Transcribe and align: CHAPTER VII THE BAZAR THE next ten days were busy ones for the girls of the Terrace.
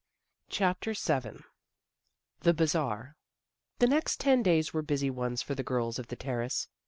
CHAPTER 0.49 0.93
VII 0.95 1.43
THE 2.39 2.55
BAZAR 2.55 3.15
THE 3.77 3.85
next 3.87 4.19
ten 4.19 4.41
days 4.41 4.73
were 4.73 4.81
busy 4.81 5.11
ones 5.11 5.43
for 5.43 5.53
the 5.53 5.61
girls 5.61 5.99
of 5.99 6.07
the 6.07 6.15
Terrace. 6.15 6.67